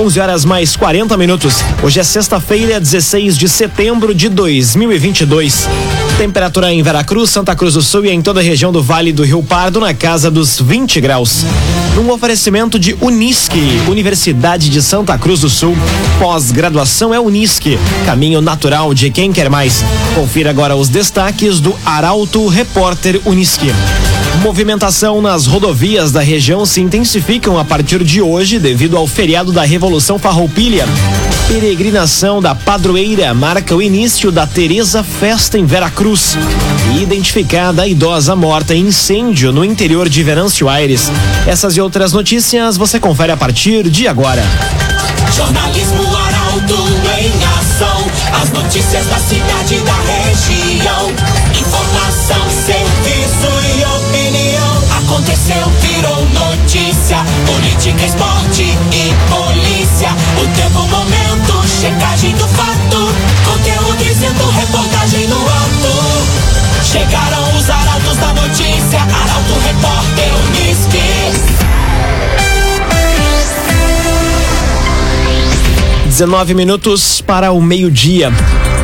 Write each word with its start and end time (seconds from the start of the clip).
11 0.00 0.18
horas 0.18 0.44
mais 0.46 0.76
40 0.76 1.14
minutos. 1.18 1.62
Hoje 1.82 2.00
é 2.00 2.02
sexta-feira, 2.02 2.80
16 2.80 3.36
de 3.36 3.46
setembro 3.46 4.14
de 4.14 4.30
2022. 4.30 5.68
Temperatura 6.16 6.72
em 6.72 6.82
Veracruz, 6.82 7.28
Santa 7.28 7.54
Cruz 7.54 7.74
do 7.74 7.82
Sul 7.82 8.06
e 8.06 8.10
em 8.10 8.22
toda 8.22 8.40
a 8.40 8.42
região 8.42 8.72
do 8.72 8.82
Vale 8.82 9.12
do 9.12 9.22
Rio 9.24 9.42
Pardo 9.42 9.78
na 9.78 9.92
casa 9.92 10.30
dos 10.30 10.58
20 10.58 11.02
graus. 11.02 11.44
Num 11.94 12.10
oferecimento 12.10 12.78
de 12.78 12.96
Unisque, 12.98 13.60
Universidade 13.88 14.70
de 14.70 14.80
Santa 14.80 15.18
Cruz 15.18 15.40
do 15.40 15.50
Sul. 15.50 15.76
Pós-graduação 16.18 17.12
é 17.12 17.20
Unisque, 17.20 17.78
caminho 18.06 18.40
natural 18.40 18.94
de 18.94 19.10
quem 19.10 19.30
quer 19.30 19.50
mais. 19.50 19.84
Confira 20.14 20.48
agora 20.48 20.76
os 20.76 20.88
destaques 20.88 21.60
do 21.60 21.76
Arauto 21.84 22.48
Repórter 22.48 23.20
Unisque. 23.26 23.70
Movimentação 24.40 25.20
nas 25.20 25.46
rodovias 25.46 26.12
da 26.12 26.22
região 26.22 26.64
se 26.64 26.80
intensificam 26.80 27.58
a 27.58 27.64
partir 27.64 28.02
de 28.02 28.22
hoje 28.22 28.58
devido 28.58 28.96
ao 28.96 29.06
feriado 29.06 29.52
da 29.52 29.62
Revolução 29.62 30.18
Farroupilha. 30.18 30.86
Peregrinação 31.46 32.40
da 32.40 32.54
padroeira 32.54 33.34
marca 33.34 33.76
o 33.76 33.82
início 33.82 34.32
da 34.32 34.46
Teresa 34.46 35.04
Festa 35.04 35.58
em 35.58 35.66
Veracruz. 35.66 36.38
Identificada 36.98 37.82
a 37.82 37.86
idosa 37.86 38.34
morta 38.34 38.74
em 38.74 38.86
incêndio 38.86 39.52
no 39.52 39.62
interior 39.62 40.08
de 40.08 40.22
Venâncio 40.22 40.70
Aires. 40.70 41.12
Essas 41.46 41.76
e 41.76 41.80
outras 41.80 42.14
notícias 42.14 42.78
você 42.78 42.98
confere 42.98 43.32
a 43.32 43.36
partir 43.36 43.90
de 43.90 44.08
agora. 44.08 44.42
Jornalismo 45.36 46.16
Arauto 46.16 46.88
em 47.20 47.32
ação. 47.58 48.06
As 48.40 48.50
notícias 48.50 49.04
da 49.06 49.18
cidade 49.18 49.74
e 49.74 49.80
da 49.80 49.96
região. 50.00 51.39
Aconteceu, 55.50 55.66
virou 55.80 56.24
notícia. 56.30 57.18
Política, 57.46 58.04
esporte 58.04 58.62
e 58.62 59.12
polícia. 59.28 60.10
O 60.40 60.46
tempo, 60.56 60.86
momento, 60.86 61.66
checagem 61.66 62.34
do 62.36 62.46
fato. 62.46 63.12
Conteúdo 63.44 63.96
dizendo, 63.98 64.48
reportagem 64.50 65.26
no 65.26 65.36
ato. 65.36 66.84
Chegaram 66.84 67.56
os 67.56 67.68
arautos 67.68 68.16
da 68.16 68.32
notícia. 68.34 69.00
Arauto, 69.00 69.58
repórter, 69.66 70.32
Unisque. 70.46 71.00
19 76.06 76.54
minutos 76.54 77.20
para 77.20 77.50
o 77.50 77.60
meio-dia. 77.60 78.30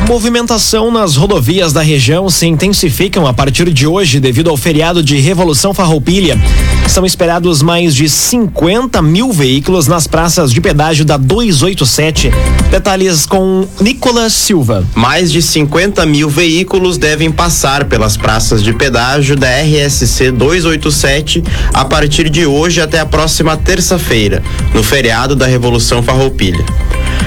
Movimentação 0.06 0.92
nas 0.92 1.16
rodovias 1.16 1.72
da 1.72 1.82
região 1.82 2.30
se 2.30 2.46
intensificam 2.46 3.26
a 3.26 3.34
partir 3.34 3.72
de 3.72 3.88
hoje 3.88 4.20
devido 4.20 4.48
ao 4.48 4.56
feriado 4.56 5.02
de 5.02 5.16
Revolução 5.18 5.74
Farroupilha. 5.74 6.38
São 6.86 7.04
esperados 7.04 7.60
mais 7.60 7.92
de 7.92 8.08
50 8.08 9.02
mil 9.02 9.32
veículos 9.32 9.88
nas 9.88 10.06
praças 10.06 10.52
de 10.52 10.60
pedágio 10.60 11.04
da 11.04 11.16
287. 11.16 12.30
Detalhes 12.70 13.26
com 13.26 13.66
Nicolas 13.80 14.32
Silva. 14.32 14.86
Mais 14.94 15.32
de 15.32 15.42
50 15.42 16.06
mil 16.06 16.30
veículos 16.30 16.96
devem 16.96 17.32
passar 17.32 17.86
pelas 17.86 18.16
praças 18.16 18.62
de 18.62 18.72
pedágio 18.72 19.34
da 19.34 19.48
RSC 19.48 20.30
287 20.30 21.42
a 21.74 21.84
partir 21.84 22.30
de 22.30 22.46
hoje 22.46 22.80
até 22.80 23.00
a 23.00 23.06
próxima 23.06 23.56
terça-feira, 23.56 24.40
no 24.72 24.84
feriado 24.84 25.34
da 25.34 25.46
Revolução 25.46 26.00
Farroupilha. 26.00 26.64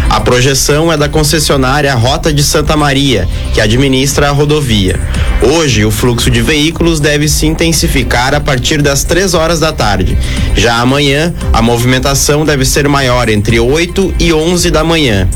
A 0.09 0.19
projeção 0.19 0.91
é 0.91 0.97
da 0.97 1.07
concessionária 1.07 1.93
Rota 1.93 2.33
de 2.33 2.43
Santa 2.43 2.75
Maria, 2.75 3.29
que 3.53 3.61
administra 3.61 4.29
a 4.29 4.31
rodovia. 4.31 4.99
Hoje, 5.39 5.85
o 5.85 5.91
fluxo 5.91 6.31
de 6.31 6.41
veículos 6.41 6.99
deve 6.99 7.29
se 7.29 7.45
intensificar 7.45 8.33
a 8.33 8.39
partir 8.39 8.81
das 8.81 9.03
3 9.03 9.35
horas 9.35 9.59
da 9.59 9.71
tarde. 9.71 10.17
Já 10.55 10.77
amanhã, 10.77 11.31
a 11.53 11.61
movimentação 11.61 12.43
deve 12.43 12.65
ser 12.65 12.87
maior 12.87 13.29
entre 13.29 13.59
8 13.59 14.15
e 14.19 14.33
11 14.33 14.71
da 14.71 14.83
manhã. 14.83 15.29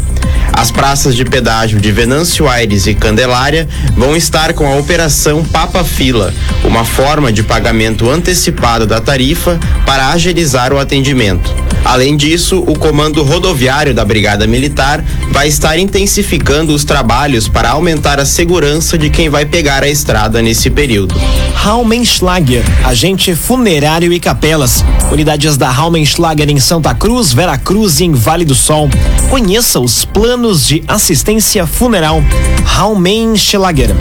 As 0.54 0.72
praças 0.72 1.16
de 1.16 1.26
pedágio 1.26 1.80
de 1.82 1.92
Venâncio 1.92 2.48
Aires 2.48 2.88
e 2.88 2.94
Candelária 2.94 3.68
vão 3.98 4.16
estar 4.16 4.54
com 4.54 4.66
a 4.66 4.78
operação 4.78 5.44
Papa 5.44 5.84
Fila, 5.84 6.34
uma 6.64 6.86
forma 6.86 7.34
de 7.34 7.44
pagamento 7.44 8.10
antecipado 8.10 8.86
da 8.86 9.02
tarifa 9.02 9.60
para 9.86 10.10
agilizar 10.10 10.72
o 10.72 10.80
atendimento. 10.80 11.54
Além 11.84 12.16
disso, 12.16 12.64
o 12.66 12.78
Comando 12.78 13.24
Rodoviário 13.24 13.94
da 13.94 14.06
Brigada 14.06 14.48
Militar 14.48 15.04
vai 15.32 15.50
estar 15.50 15.78
intensificando 15.78 16.74
os 16.74 16.86
trabalhos 16.86 17.50
para 17.50 17.72
aumentar 17.72 18.20
a 18.22 18.26
segurança 18.26 18.98
de 18.98 19.10
quem 19.10 19.30
vai 19.30 19.46
pegar 19.46 19.84
a 19.84 19.90
estrada 19.90 20.42
nesse 20.42 20.70
período. 20.70 21.14
Raumenschlager, 21.56 22.64
agente 22.86 23.36
funerário 23.36 24.14
e 24.14 24.20
capelas. 24.20 24.84
Unidades 25.12 25.58
da 25.58 25.70
Raumenschlager 25.70 26.50
em 26.50 26.60
Santa 26.60 26.94
Cruz, 26.94 27.34
Veracruz 27.34 28.00
e 28.00 28.06
em 28.06 28.14
Vale 28.14 28.46
do 28.46 28.56
Sol. 28.56 28.90
Conheça 29.30 29.80
os 29.80 30.06
planos 30.06 30.43
de 30.52 30.84
assistência 30.88 31.66
funeral. 31.66 32.22
Raumenschlager. 32.66 33.96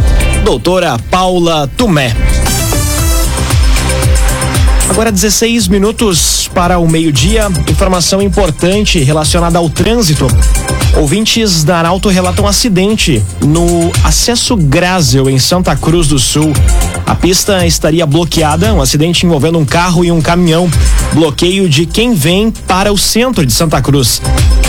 Doutora 0.44 0.98
Paula 1.10 1.66
Tumé. 1.74 2.14
Agora 4.90 5.12
16 5.12 5.68
minutos 5.68 6.50
para 6.52 6.76
o 6.80 6.88
meio-dia. 6.88 7.46
Informação 7.70 8.20
importante 8.20 8.98
relacionada 8.98 9.56
ao 9.56 9.70
trânsito. 9.70 10.26
Ouvintes 10.96 11.62
da 11.62 11.78
Arauto 11.78 12.08
relatam 12.08 12.44
acidente 12.44 13.22
no 13.40 13.92
acesso 14.02 14.56
Grazel, 14.56 15.30
em 15.30 15.38
Santa 15.38 15.76
Cruz 15.76 16.08
do 16.08 16.18
Sul. 16.18 16.52
A 17.06 17.14
pista 17.14 17.64
estaria 17.64 18.04
bloqueada, 18.04 18.74
um 18.74 18.82
acidente 18.82 19.24
envolvendo 19.24 19.60
um 19.60 19.64
carro 19.64 20.04
e 20.04 20.10
um 20.10 20.20
caminhão. 20.20 20.68
Bloqueio 21.14 21.68
de 21.68 21.86
quem 21.86 22.12
vem 22.12 22.50
para 22.50 22.92
o 22.92 22.98
centro 22.98 23.46
de 23.46 23.52
Santa 23.52 23.80
Cruz. 23.80 24.20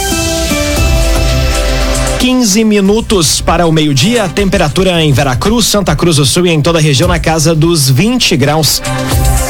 15 2.25 2.63
minutos 2.63 3.39
para 3.39 3.67
o 3.67 3.71
meio-dia, 3.71 4.27
temperatura 4.27 4.99
em 5.03 5.13
Veracruz, 5.13 5.67
Santa 5.67 5.95
Cruz 5.95 6.15
do 6.15 6.25
Sul 6.25 6.47
e 6.47 6.49
em 6.49 6.59
toda 6.59 6.79
a 6.79 6.81
região 6.81 7.07
na 7.07 7.19
casa 7.19 7.53
dos 7.53 7.87
20 7.87 8.35
graus. 8.35 8.81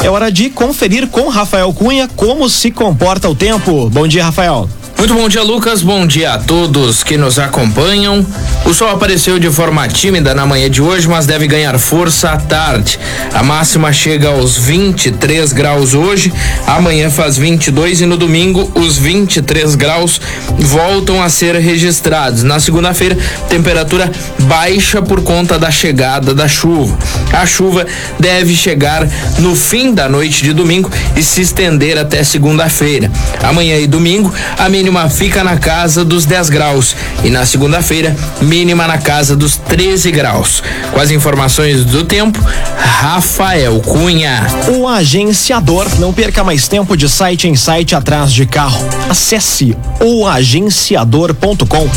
É 0.03 0.09
hora 0.09 0.29
de 0.29 0.49
conferir 0.49 1.07
com 1.07 1.29
Rafael 1.29 1.71
Cunha 1.71 2.09
como 2.17 2.49
se 2.49 2.71
comporta 2.71 3.29
o 3.29 3.35
tempo. 3.35 3.89
Bom 3.89 4.05
dia, 4.05 4.25
Rafael. 4.25 4.67
Muito 4.97 5.13
bom 5.13 5.27
dia, 5.27 5.43
Lucas. 5.43 5.81
Bom 5.81 6.07
dia 6.07 6.33
a 6.33 6.37
todos 6.39 7.03
que 7.03 7.17
nos 7.17 7.37
acompanham. 7.37 8.25
O 8.65 8.73
sol 8.73 8.89
apareceu 8.89 9.37
de 9.37 9.51
forma 9.51 9.87
tímida 9.87 10.33
na 10.33 10.45
manhã 10.45 10.69
de 10.69 10.81
hoje, 10.81 11.07
mas 11.07 11.25
deve 11.25 11.47
ganhar 11.47 11.77
força 11.77 12.31
à 12.31 12.37
tarde. 12.37 12.97
A 13.33 13.43
máxima 13.43 13.91
chega 13.93 14.29
aos 14.29 14.57
23 14.57 15.51
graus 15.51 15.93
hoje, 15.93 16.33
amanhã 16.65 17.09
faz 17.09 17.37
22 17.37 18.01
e 18.01 18.05
no 18.05 18.17
domingo 18.17 18.71
os 18.73 18.97
23 18.97 19.75
graus 19.75 20.19
voltam 20.57 21.21
a 21.21 21.29
ser 21.29 21.55
registrados. 21.55 22.41
Na 22.41 22.59
segunda-feira, 22.59 23.17
temperatura 23.49 24.09
baixa 24.39 25.01
por 25.01 25.21
conta 25.21 25.59
da 25.59 25.69
chegada 25.69 26.33
da 26.33 26.47
chuva. 26.47 26.97
A 27.33 27.45
chuva 27.45 27.85
deve 28.17 28.55
chegar 28.55 29.07
no 29.39 29.55
fim 29.55 29.93
da 29.93 30.07
noite 30.07 30.43
de 30.43 30.53
domingo 30.53 30.89
e 31.15 31.21
se 31.21 31.41
estender 31.41 31.99
até 31.99 32.23
segunda-feira. 32.23 33.11
Amanhã 33.43 33.77
e 33.77 33.85
domingo, 33.85 34.33
a 34.57 34.69
mínima 34.85 35.09
fica 35.09 35.43
na 35.43 35.57
casa 35.57 36.05
dos 36.05 36.25
10 36.25 36.49
graus 36.49 36.95
e 37.23 37.31
na 37.31 37.43
segunda-feira, 37.43 38.15
mínima 38.39 38.85
na 38.85 38.99
casa 38.99 39.35
dos 39.35 39.57
13 39.57 40.11
graus. 40.11 40.61
Com 40.93 40.99
as 40.99 41.09
informações 41.09 41.83
do 41.83 42.03
tempo, 42.03 42.39
Rafael 42.77 43.79
Cunha. 43.79 44.45
O 44.77 44.87
agenciador 44.87 45.87
não 45.97 46.13
perca 46.13 46.43
mais 46.43 46.67
tempo 46.67 46.95
de 46.95 47.09
site 47.09 47.47
em 47.47 47.55
site 47.55 47.95
atrás 47.95 48.31
de 48.31 48.45
carro. 48.45 48.87
Acesse 49.09 49.75
oagenciador.com. 49.99 51.89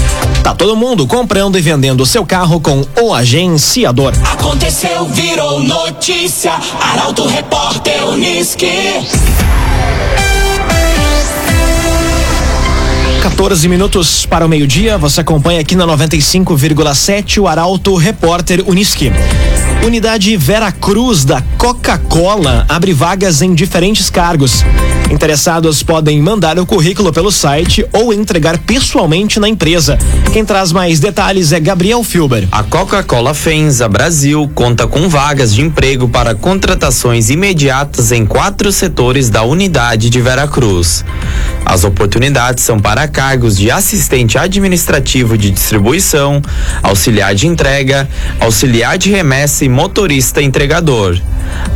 Tá 0.42 0.54
todo 0.54 0.74
mundo 0.74 1.06
comprando 1.06 1.58
e 1.58 1.60
vendendo 1.60 2.06
seu 2.06 2.24
carro 2.24 2.58
com 2.58 2.86
o 3.02 3.12
agenciador. 3.12 4.14
Aconteceu, 4.32 5.04
virou 5.08 5.60
notícia. 5.60 6.54
Arauto 6.80 7.26
Repórter 7.26 8.08
Uniski. 8.08 9.06
14 13.22 13.68
minutos 13.68 14.24
para 14.24 14.46
o 14.46 14.48
meio-dia. 14.48 14.96
Você 14.96 15.20
acompanha 15.20 15.60
aqui 15.60 15.74
na 15.74 15.86
95,7 15.86 17.40
o 17.40 17.48
Arauto 17.48 17.96
Repórter 17.96 18.62
Uniski. 18.66 19.12
Unidade 19.84 20.36
Vera 20.36 20.70
Cruz 20.70 21.24
da 21.24 21.42
Coca-Cola 21.56 22.64
abre 22.68 22.92
vagas 22.92 23.42
em 23.42 23.54
diferentes 23.54 24.10
cargos. 24.10 24.64
Interessados 25.10 25.82
podem 25.82 26.20
mandar 26.20 26.58
o 26.58 26.66
currículo 26.66 27.12
pelo 27.12 27.32
site 27.32 27.86
ou 27.92 28.12
entregar 28.12 28.58
pessoalmente 28.58 29.40
na 29.40 29.48
empresa. 29.48 29.96
Quem 30.32 30.44
traz 30.44 30.70
mais 30.70 31.00
detalhes 31.00 31.52
é 31.52 31.58
Gabriel 31.58 32.04
Filber. 32.04 32.46
A 32.52 32.62
Coca-Cola 32.62 33.32
Fenza 33.32 33.88
Brasil 33.88 34.50
conta 34.54 34.86
com 34.86 35.08
vagas 35.08 35.54
de 35.54 35.62
emprego 35.62 36.08
para 36.08 36.34
contratações 36.34 37.30
imediatas 37.30 38.12
em 38.12 38.26
quatro 38.26 38.70
setores 38.70 39.30
da 39.30 39.42
unidade 39.42 40.10
de 40.10 40.20
Veracruz. 40.20 41.04
As 41.68 41.84
oportunidades 41.84 42.64
são 42.64 42.80
para 42.80 43.06
cargos 43.06 43.54
de 43.54 43.70
assistente 43.70 44.38
administrativo 44.38 45.36
de 45.36 45.50
distribuição, 45.50 46.40
auxiliar 46.82 47.34
de 47.34 47.46
entrega, 47.46 48.08
auxiliar 48.40 48.96
de 48.96 49.10
remessa 49.10 49.66
e 49.66 49.68
motorista 49.68 50.40
entregador. 50.40 51.20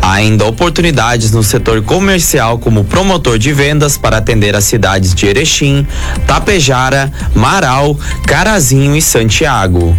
Há 0.00 0.12
ainda 0.12 0.46
oportunidades 0.46 1.30
no 1.30 1.42
setor 1.42 1.82
comercial 1.82 2.58
como 2.58 2.84
promotor 2.84 3.38
de 3.38 3.52
vendas 3.52 3.98
para 3.98 4.16
atender 4.16 4.56
as 4.56 4.64
cidades 4.64 5.14
de 5.14 5.26
Erechim, 5.26 5.86
Tapejara, 6.26 7.12
Marau, 7.34 7.94
Carazinho 8.26 8.96
e 8.96 9.02
Santiago. 9.02 9.94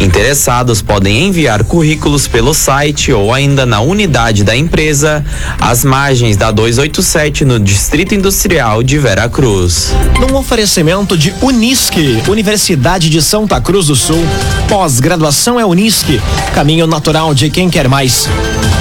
Interessados 0.00 0.82
podem 0.82 1.24
enviar 1.24 1.64
currículos 1.64 2.26
pelo 2.28 2.52
site 2.52 3.12
ou 3.12 3.32
ainda 3.32 3.64
na 3.64 3.80
unidade 3.80 4.44
da 4.44 4.56
empresa, 4.56 5.24
às 5.60 5.84
margens 5.84 6.36
da 6.36 6.50
287 6.50 7.44
no 7.44 7.58
Distrito 7.58 8.14
Industrial 8.14 8.82
de 8.82 8.98
Veracruz. 8.98 9.92
Num 10.20 10.36
oferecimento 10.36 11.16
de 11.16 11.34
Unisque, 11.40 12.22
Universidade 12.28 13.08
de 13.08 13.22
Santa 13.22 13.60
Cruz 13.60 13.86
do 13.86 13.96
Sul. 13.96 14.22
Pós-graduação 14.68 15.58
é 15.58 15.64
Unisque, 15.64 16.20
caminho 16.54 16.86
natural 16.86 17.34
de 17.34 17.50
quem 17.50 17.70
quer 17.70 17.88
mais. 17.88 18.28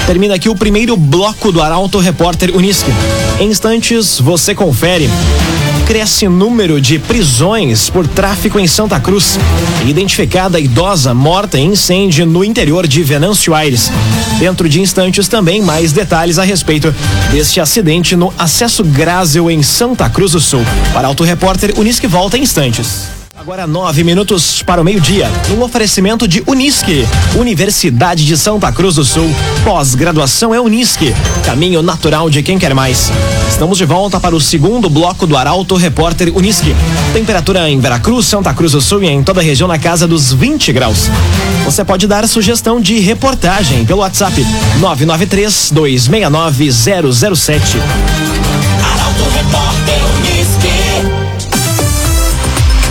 Termina 0.06 0.36
aqui 0.36 0.50
o 0.50 0.56
primeiro 0.56 0.98
bloco 0.98 1.51
do 1.51 1.62
Arauto 1.62 2.00
Repórter 2.00 2.56
Unisque. 2.56 2.92
Em 3.39 3.50
instantes, 3.50 4.19
você 4.19 4.54
confere. 4.54 5.10
Cresce 5.85 6.27
número 6.27 6.80
de 6.80 6.97
prisões 6.97 7.89
por 7.89 8.07
tráfico 8.07 8.59
em 8.59 8.68
Santa 8.68 9.00
Cruz. 9.00 9.38
Identificada 9.85 10.59
idosa 10.59 11.13
morta 11.13 11.57
em 11.59 11.71
incêndio 11.71 12.25
no 12.25 12.44
interior 12.44 12.88
de 12.88 13.03
Venâncio 13.03 13.53
Aires. 13.53 13.91
Dentro 14.39 14.68
de 14.69 14.81
instantes 14.81 15.27
também 15.27 15.62
mais 15.62 15.91
detalhes 15.91 16.39
a 16.39 16.44
respeito 16.44 16.94
deste 17.31 17.59
acidente 17.59 18.15
no 18.15 18.33
acesso 18.38 18.83
Grásel 18.83 19.51
em 19.51 19.62
Santa 19.62 20.09
Cruz 20.09 20.31
do 20.31 20.39
Sul. 20.39 20.62
Para 20.94 21.07
Auto 21.07 21.24
Repórter 21.24 21.74
Unisque 21.77 22.07
volta 22.07 22.38
em 22.38 22.44
instantes. 22.44 23.23
Agora 23.44 23.68
nove 23.68 24.06
minutos 24.06 24.63
para 24.63 24.80
o 24.80 24.86
meio-dia. 24.86 25.30
Um 25.51 25.62
oferecimento 25.63 26.25
de 26.30 26.42
Unisque, 26.48 27.06
Universidade 27.36 28.25
de 28.25 28.38
Santa 28.38 28.72
Cruz 28.72 28.95
do 28.95 29.04
Sul. 29.04 29.30
Pós-graduação 29.66 30.56
é 30.56 30.62
Unisque, 30.62 31.13
caminho 31.45 31.81
natural 31.81 32.30
de 32.30 32.42
quem 32.42 32.57
quer 32.57 32.74
mais. 32.74 33.12
Estamos 33.50 33.78
de 33.78 33.84
volta 33.84 34.18
para 34.18 34.34
o 34.34 34.40
segundo 34.40 34.90
bloco 34.90 35.28
do 35.28 35.36
Arauto 35.36 35.75
Repórter 35.75 36.34
Unisque. 36.34 36.74
Temperatura 37.12 37.69
em 37.69 37.81
Veracruz, 37.81 38.28
Santa 38.28 38.54
Cruz 38.54 38.72
do 38.72 38.80
Sul 38.80 39.04
e 39.04 39.07
em 39.07 39.22
toda 39.22 39.42
a 39.42 39.44
região 39.44 39.68
na 39.68 39.78
casa 39.78 40.07
dos 40.07 40.31
20 40.31 40.72
graus. 40.72 41.10
Você 41.66 41.84
pode 41.84 42.07
dar 42.07 42.25
sugestão 42.30 42.80
de 42.80 42.98
reportagem 43.00 43.84
pelo 43.84 44.00
WhatsApp 44.00 44.42
993 44.80 45.69
269 45.69 46.72
007. 46.72 47.78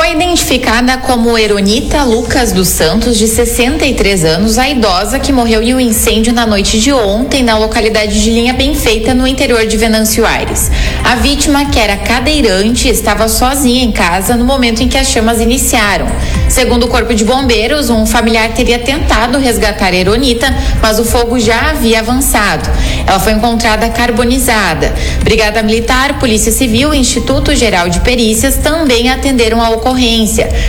Foi 0.02 0.10
identificada 0.10 0.98
como 0.98 1.38
Eronita 1.38 2.02
Lucas 2.02 2.50
dos 2.50 2.66
Santos, 2.66 3.16
de 3.16 3.28
63 3.28 4.24
anos, 4.24 4.58
a 4.58 4.68
idosa 4.68 5.20
que 5.20 5.32
morreu 5.32 5.62
em 5.62 5.76
um 5.76 5.78
incêndio 5.78 6.32
na 6.32 6.44
noite 6.44 6.80
de 6.80 6.92
ontem 6.92 7.44
na 7.44 7.56
localidade 7.56 8.20
de 8.20 8.28
Linha 8.28 8.52
Bem 8.52 8.74
Feita, 8.74 9.14
no 9.14 9.28
interior 9.28 9.64
de 9.64 9.76
Venâncio 9.76 10.26
Aires. 10.26 10.72
A 11.04 11.14
vítima, 11.14 11.66
que 11.66 11.78
era 11.78 11.96
cadeirante, 11.96 12.88
estava 12.88 13.28
sozinha 13.28 13.84
em 13.84 13.92
casa 13.92 14.34
no 14.34 14.44
momento 14.44 14.82
em 14.82 14.88
que 14.88 14.98
as 14.98 15.06
chamas 15.06 15.40
iniciaram. 15.40 16.08
Segundo 16.48 16.86
o 16.86 16.88
Corpo 16.88 17.14
de 17.14 17.24
Bombeiros, 17.24 17.88
um 17.88 18.04
familiar 18.04 18.52
teria 18.54 18.80
tentado 18.80 19.38
resgatar 19.38 19.94
Eronita, 19.94 20.52
mas 20.82 20.98
o 20.98 21.04
fogo 21.04 21.38
já 21.38 21.70
havia 21.70 22.00
avançado. 22.00 22.68
Ela 23.06 23.20
foi 23.20 23.34
encontrada 23.34 23.88
carbonizada. 23.88 24.92
Brigada 25.22 25.62
Militar, 25.62 26.18
Polícia 26.18 26.50
Civil 26.50 26.92
e 26.92 26.98
Instituto 26.98 27.54
Geral 27.54 27.88
de 27.88 28.00
Perícias 28.00 28.56
também 28.56 29.08
atenderam 29.08 29.62
a 29.62 29.70
ocorrência. 29.70 29.92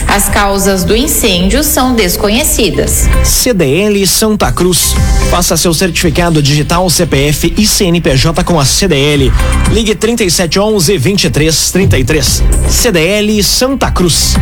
As 0.07 0.29
causas 0.29 0.83
do 0.83 0.95
incêndio 0.95 1.63
são 1.63 1.95
desconhecidas. 1.95 3.09
CDL 3.23 4.05
Santa 4.05 4.51
Cruz. 4.51 4.93
Faça 5.31 5.57
seu 5.57 5.73
certificado 5.73 6.41
digital 6.41 6.87
CPF 6.89 7.53
e 7.57 7.65
CNPJ 7.65 8.43
com 8.43 8.59
a 8.59 8.65
CDL. 8.65 9.31
Ligue 9.71 9.95
36 9.95 10.33
3711 10.33 10.97
2333. 10.97 12.43
CDL 12.69 13.43
Santa 13.43 13.91
Cruz. 13.91 14.35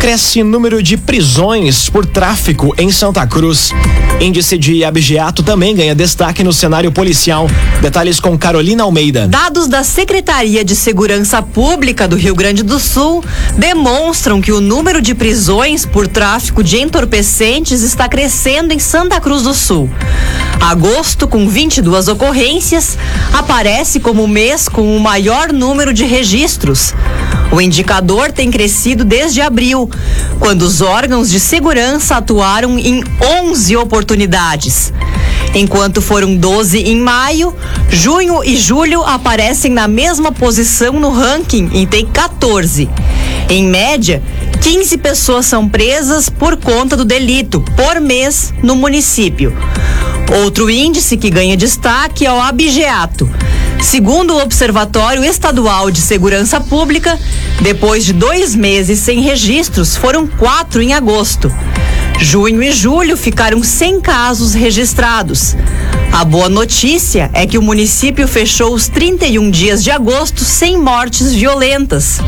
Cresce 0.00 0.42
número 0.42 0.82
de 0.82 0.96
prisões 0.96 1.90
por 1.90 2.06
tráfico 2.06 2.74
em 2.78 2.90
Santa 2.90 3.26
Cruz. 3.26 3.70
Índice 4.18 4.56
de 4.56 4.82
abigeato 4.82 5.42
também 5.42 5.76
ganha 5.76 5.94
destaque 5.94 6.42
no 6.42 6.54
cenário 6.54 6.90
policial. 6.90 7.46
Detalhes 7.82 8.18
com 8.18 8.36
Carolina 8.38 8.82
Almeida. 8.82 9.28
Dados 9.28 9.68
da 9.68 9.84
Secretaria 9.84 10.64
de 10.64 10.74
Segurança 10.74 11.42
Pública 11.42 12.08
do 12.08 12.16
Rio 12.16 12.34
Grande 12.34 12.62
do 12.62 12.80
Sul 12.80 13.22
demonstram 13.58 14.40
que 14.40 14.52
o 14.52 14.60
número 14.60 15.02
de 15.02 15.14
prisões 15.14 15.84
por 15.84 16.08
tráfico 16.08 16.64
de 16.64 16.78
entorpecentes 16.78 17.82
está 17.82 18.08
crescendo 18.08 18.72
em 18.72 18.78
Santa 18.78 19.20
Cruz 19.20 19.42
do 19.42 19.52
Sul. 19.52 19.90
Agosto, 20.58 21.28
com 21.28 21.46
22 21.46 22.08
ocorrências, 22.08 22.96
aparece 23.34 24.00
como 24.00 24.24
o 24.24 24.28
mês 24.28 24.66
com 24.66 24.96
o 24.96 25.00
maior 25.00 25.52
número 25.52 25.92
de 25.92 26.06
registros. 26.06 26.94
O 27.52 27.60
indicador 27.60 28.30
tem 28.30 28.50
crescido 28.50 29.04
desde 29.04 29.40
abril, 29.40 29.90
quando 30.38 30.62
os 30.62 30.80
órgãos 30.80 31.28
de 31.28 31.40
segurança 31.40 32.16
atuaram 32.16 32.78
em 32.78 33.02
11 33.42 33.76
oportunidades. 33.76 34.92
Enquanto 35.52 36.00
foram 36.00 36.36
12 36.36 36.78
em 36.78 36.96
maio, 36.96 37.54
junho 37.88 38.44
e 38.44 38.56
julho 38.56 39.02
aparecem 39.02 39.72
na 39.72 39.88
mesma 39.88 40.30
posição 40.30 40.92
no 40.92 41.10
ranking 41.10 41.70
e 41.72 41.86
tem 41.86 42.06
14. 42.06 42.88
Em 43.50 43.64
média, 43.66 44.22
15 44.62 44.96
pessoas 44.98 45.44
são 45.44 45.68
presas 45.68 46.28
por 46.28 46.56
conta 46.56 46.96
do 46.96 47.04
delito 47.04 47.60
por 47.76 48.00
mês 48.00 48.54
no 48.62 48.76
município. 48.76 49.52
Outro 50.44 50.70
índice 50.70 51.16
que 51.16 51.28
ganha 51.28 51.56
destaque 51.56 52.24
é 52.24 52.32
o 52.32 52.40
abigeato. 52.40 53.28
Segundo 53.82 54.34
o 54.34 54.40
Observatório 54.40 55.24
Estadual 55.24 55.90
de 55.90 56.00
Segurança 56.00 56.60
Pública, 56.60 57.18
depois 57.60 58.04
de 58.04 58.12
dois 58.12 58.54
meses 58.54 59.00
sem 59.00 59.20
registros, 59.20 59.96
foram 59.96 60.28
quatro 60.28 60.80
em 60.80 60.94
agosto. 60.94 61.52
Junho 62.22 62.62
e 62.62 62.70
julho 62.70 63.16
ficaram 63.16 63.62
sem 63.62 63.98
casos 63.98 64.52
registrados. 64.52 65.56
A 66.12 66.22
boa 66.22 66.50
notícia 66.50 67.30
é 67.32 67.46
que 67.46 67.56
o 67.56 67.62
município 67.62 68.28
fechou 68.28 68.74
os 68.74 68.88
31 68.88 69.50
dias 69.50 69.82
de 69.82 69.90
agosto 69.90 70.44
sem 70.44 70.76
mortes 70.76 71.32
violentas. 71.32 72.20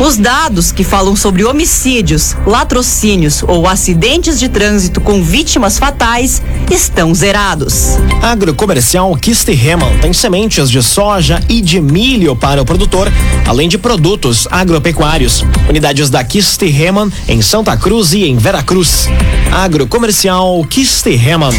Os 0.00 0.16
dados 0.16 0.72
que 0.72 0.82
falam 0.82 1.14
sobre 1.14 1.44
homicídios, 1.44 2.36
latrocínios 2.46 3.42
ou 3.42 3.68
acidentes 3.68 4.40
de 4.40 4.48
trânsito 4.48 5.00
com 5.00 5.22
vítimas 5.22 5.78
fatais 5.78 6.42
estão 6.70 7.14
zerados. 7.14 7.96
Agrocomercial 8.22 9.14
Kist 9.16 9.48
Heman 9.48 9.98
tem 10.00 10.12
sementes 10.12 10.70
de 10.70 10.82
soja 10.82 11.40
e 11.48 11.60
de 11.60 11.80
milho 11.80 12.34
para 12.34 12.62
o 12.62 12.64
produtor, 12.64 13.12
além 13.46 13.68
de 13.68 13.78
produtos 13.78 14.48
agropecuários. 14.50 15.44
Unidades 15.68 16.10
da 16.10 16.24
Kist 16.24 16.62
Heman 16.62 17.12
em 17.28 17.42
Santa 17.42 17.76
Cruz 17.76 18.12
e 18.14 18.24
em 18.24 18.36
Veracruz. 18.36 19.08
Agrocomercial 19.52 20.64
Kist 20.68 21.06
Heman. 21.06 21.52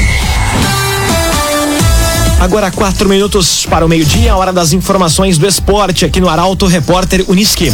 Agora 2.40 2.72
quatro 2.72 3.10
minutos 3.10 3.66
para 3.66 3.86
o 3.86 3.90
meio-dia, 3.90 4.34
hora 4.34 4.54
das 4.54 4.72
informações 4.72 5.38
do 5.38 5.46
esporte 5.46 6.06
aqui 6.06 6.22
no 6.22 6.30
Arauto 6.30 6.68
Repórter 6.68 7.26
Uniski. 7.28 7.70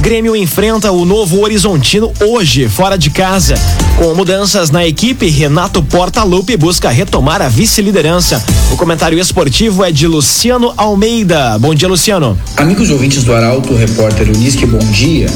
Grêmio 0.00 0.34
enfrenta 0.34 0.90
o 0.90 1.04
Novo 1.04 1.42
Horizontino 1.42 2.10
hoje, 2.18 2.68
fora 2.68 2.96
de 2.96 3.10
casa. 3.10 3.54
Com 3.98 4.14
mudanças 4.14 4.70
na 4.70 4.86
equipe, 4.86 5.28
Renato 5.28 5.82
Portaluppi 5.82 6.56
busca 6.56 6.88
retomar 6.88 7.42
a 7.42 7.48
vice-liderança. 7.48 8.42
O 8.72 8.76
comentário 8.78 9.18
esportivo 9.18 9.84
é 9.84 9.92
de 9.92 10.06
Luciano 10.06 10.72
Almeida. 10.78 11.58
Bom 11.58 11.74
dia, 11.74 11.86
Luciano. 11.86 12.38
Amigos 12.56 12.88
ouvintes 12.88 13.24
do 13.24 13.34
Arauto 13.34 13.74
Repórter 13.74 14.28
Uniski, 14.28 14.64
bom 14.64 14.78
dia. 14.90 15.26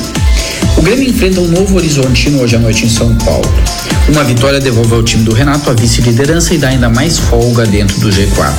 O 0.78 0.80
Grêmio 0.80 1.06
enfrenta 1.06 1.40
um 1.40 1.48
Novo 1.48 1.76
Horizontino 1.76 2.40
hoje 2.40 2.56
à 2.56 2.58
noite 2.58 2.86
em 2.86 2.88
São 2.88 3.14
Paulo. 3.16 3.52
Uma 4.12 4.24
vitória 4.24 4.60
devolve 4.60 4.94
ao 4.94 5.02
time 5.02 5.24
do 5.24 5.32
Renato 5.32 5.70
a 5.70 5.72
vice-liderança 5.72 6.52
e 6.52 6.58
dá 6.58 6.68
ainda 6.68 6.90
mais 6.90 7.16
folga 7.16 7.64
dentro 7.64 7.98
do 7.98 8.10
G4. 8.10 8.52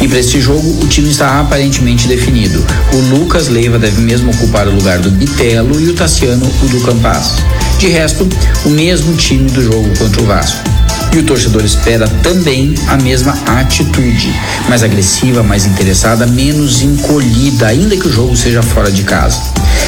E 0.00 0.06
para 0.06 0.20
este 0.20 0.40
jogo, 0.40 0.84
o 0.84 0.86
time 0.86 1.10
está 1.10 1.40
aparentemente 1.40 2.06
definido. 2.06 2.64
O 2.92 3.18
Lucas 3.18 3.48
Leiva 3.48 3.76
deve 3.76 4.00
mesmo 4.00 4.30
ocupar 4.30 4.68
o 4.68 4.74
lugar 4.74 5.00
do 5.00 5.10
Bitelo 5.10 5.80
e 5.80 5.88
o 5.88 5.94
Tassiano 5.94 6.46
o 6.46 6.68
do 6.68 6.80
Campas. 6.82 7.42
De 7.80 7.88
resto, 7.88 8.28
o 8.64 8.68
mesmo 8.70 9.16
time 9.16 9.50
do 9.50 9.64
jogo 9.64 9.98
contra 9.98 10.22
o 10.22 10.26
Vasco. 10.26 10.83
E 11.14 11.18
o 11.18 11.22
torcedor 11.22 11.64
espera 11.64 12.08
também 12.24 12.74
a 12.88 12.96
mesma 12.96 13.38
atitude, 13.46 14.34
mais 14.68 14.82
agressiva, 14.82 15.44
mais 15.44 15.64
interessada, 15.64 16.26
menos 16.26 16.82
encolhida, 16.82 17.68
ainda 17.68 17.96
que 17.96 18.08
o 18.08 18.12
jogo 18.12 18.36
seja 18.36 18.60
fora 18.64 18.90
de 18.90 19.04
casa. 19.04 19.40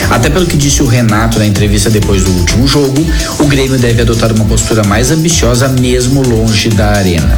Até 0.08 0.30
pelo 0.30 0.46
que 0.46 0.56
disse 0.56 0.84
o 0.84 0.86
Renato 0.86 1.40
na 1.40 1.46
entrevista 1.46 1.90
depois 1.90 2.22
do 2.22 2.30
último 2.30 2.68
jogo, 2.68 3.04
o 3.40 3.46
Grêmio 3.46 3.76
deve 3.76 4.02
adotar 4.02 4.32
uma 4.32 4.44
postura 4.44 4.84
mais 4.84 5.10
ambiciosa 5.10 5.66
mesmo 5.66 6.22
longe 6.22 6.68
da 6.68 6.92
arena. 6.92 7.36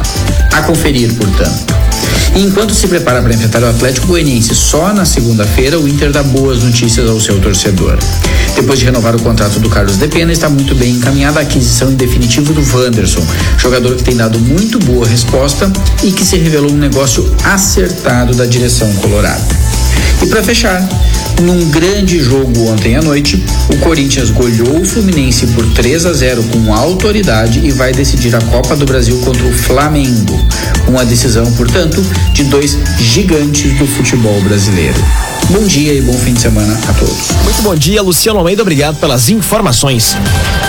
A 0.53 0.61
conferir, 0.61 1.11
portanto. 1.15 1.88
E 2.35 2.41
enquanto 2.41 2.73
se 2.73 2.87
prepara 2.87 3.21
para 3.21 3.33
enfrentar 3.33 3.61
o 3.63 3.69
Atlético 3.69 4.07
Goianiense 4.07 4.55
só 4.55 4.93
na 4.93 5.05
segunda-feira, 5.05 5.79
o 5.79 5.87
Inter 5.87 6.11
dá 6.11 6.23
boas 6.23 6.63
notícias 6.63 7.09
ao 7.09 7.19
seu 7.19 7.39
torcedor. 7.39 7.97
Depois 8.55 8.79
de 8.79 8.85
renovar 8.85 9.15
o 9.15 9.21
contrato 9.21 9.59
do 9.59 9.69
Carlos 9.69 9.97
Depena, 9.97 10.31
está 10.31 10.49
muito 10.49 10.75
bem 10.75 10.93
encaminhada 10.93 11.39
a 11.39 11.43
aquisição 11.43 11.91
em 11.91 11.95
definitivo 11.95 12.53
do 12.53 12.61
Wanderson, 12.75 13.25
jogador 13.57 13.95
que 13.95 14.03
tem 14.03 14.15
dado 14.15 14.39
muito 14.39 14.79
boa 14.79 15.07
resposta 15.07 15.71
e 16.03 16.11
que 16.11 16.25
se 16.25 16.37
revelou 16.37 16.71
um 16.71 16.77
negócio 16.77 17.33
acertado 17.43 18.35
da 18.35 18.45
direção 18.45 18.91
colorada. 18.95 19.47
E 20.21 20.27
para 20.27 20.43
fechar, 20.43 20.87
num 21.41 21.69
grande 21.69 22.19
jogo 22.19 22.67
ontem 22.67 22.95
à 22.95 23.01
noite, 23.01 23.43
o 23.69 23.77
Corinthians 23.77 24.29
goleou 24.29 24.81
o 24.81 24.85
Fluminense 24.85 25.47
por 25.47 25.65
3 25.73 26.05
a 26.05 26.13
0 26.13 26.43
com 26.43 26.73
autoridade 26.73 27.59
e 27.65 27.71
vai 27.71 27.91
decidir 27.91 28.35
a 28.35 28.41
Copa 28.41 28.75
do 28.75 28.85
Brasil 28.85 29.17
contra 29.19 29.45
o 29.45 29.53
Flamengo. 29.53 30.39
Uma 30.87 31.05
decisão, 31.05 31.49
portanto, 31.53 32.03
de 32.33 32.43
dois 32.45 32.77
gigantes 32.99 33.77
do 33.77 33.87
futebol 33.87 34.41
brasileiro. 34.41 34.99
Bom 35.51 35.65
dia 35.65 35.95
e 35.95 36.01
bom 36.01 36.13
fim 36.13 36.35
de 36.35 36.41
semana 36.41 36.79
a 36.87 36.93
todos. 36.93 37.31
Muito 37.43 37.63
bom 37.63 37.75
dia, 37.75 38.03
Luciano 38.03 38.37
Almeida. 38.37 38.61
Obrigado 38.61 38.97
pelas 38.97 39.29
informações. 39.29 40.15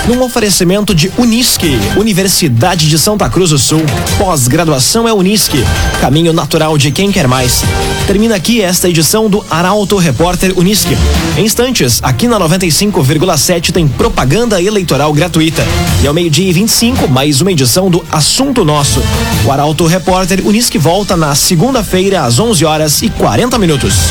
Num 0.09 0.23
oferecimento 0.23 0.95
de 0.95 1.13
Unisque, 1.19 1.79
Universidade 1.99 2.89
de 2.89 2.99
Santa 2.99 3.29
Cruz 3.29 3.51
do 3.51 3.59
Sul. 3.59 3.83
Pós-graduação 4.17 5.07
é 5.07 5.13
Unisque, 5.13 5.63
caminho 6.01 6.33
natural 6.33 6.79
de 6.79 6.91
quem 6.91 7.13
quer 7.13 7.29
mais. 7.29 7.63
Termina 8.07 8.37
aqui 8.37 8.63
esta 8.63 8.89
edição 8.89 9.29
do 9.29 9.45
Arauto 9.51 9.99
Repórter 9.99 10.59
Unisque. 10.59 10.97
Em 11.37 11.45
instantes, 11.45 12.01
aqui 12.03 12.27
na 12.27 12.41
95,7 12.41 13.73
tem 13.73 13.87
propaganda 13.87 14.63
eleitoral 14.63 15.13
gratuita. 15.13 15.63
E 16.03 16.07
ao 16.07 16.15
meio-dia 16.15 16.49
e 16.49 16.55
25, 16.55 17.07
mais 17.07 17.43
uma 17.43 17.53
edição 17.53 17.91
do 17.91 18.03
Assunto 18.11 18.65
Nosso. 18.65 19.03
O 19.45 19.53
Arauto 19.53 19.85
Repórter 19.85 20.41
Unisque 20.43 20.79
volta 20.79 21.19
na 21.19 21.35
segunda-feira 21.35 22.25
às 22.25 22.39
11 22.39 22.65
horas 22.65 23.03
e 23.03 23.11
40 23.11 23.59
minutos. 23.59 24.11